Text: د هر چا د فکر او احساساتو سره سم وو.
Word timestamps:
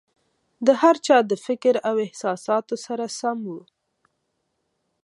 د 0.65 0.67
هر 0.81 0.95
چا 1.05 1.17
د 1.29 1.33
فکر 1.45 1.73
او 1.89 1.95
احساساتو 2.05 2.75
سره 2.85 3.05
سم 3.19 3.37
وو. 3.49 3.61